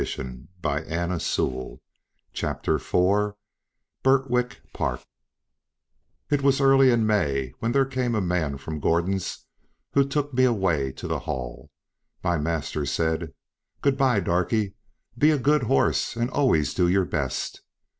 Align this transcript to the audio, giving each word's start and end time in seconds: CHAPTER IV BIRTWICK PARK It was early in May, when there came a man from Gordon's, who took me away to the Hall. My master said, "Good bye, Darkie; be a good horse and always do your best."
CHAPTER 2.33 2.75
IV 2.75 3.33
BIRTWICK 4.01 4.61
PARK 4.73 5.01
It 6.31 6.41
was 6.41 6.59
early 6.59 6.89
in 6.89 7.05
May, 7.05 7.53
when 7.59 7.71
there 7.71 7.85
came 7.85 8.15
a 8.15 8.19
man 8.19 8.57
from 8.57 8.79
Gordon's, 8.79 9.45
who 9.93 10.03
took 10.03 10.33
me 10.33 10.43
away 10.45 10.91
to 10.93 11.07
the 11.07 11.19
Hall. 11.19 11.69
My 12.23 12.39
master 12.39 12.83
said, 12.87 13.35
"Good 13.81 13.95
bye, 13.99 14.19
Darkie; 14.21 14.73
be 15.15 15.29
a 15.29 15.37
good 15.37 15.61
horse 15.65 16.15
and 16.15 16.31
always 16.31 16.73
do 16.73 16.87
your 16.87 17.05
best." 17.05 17.61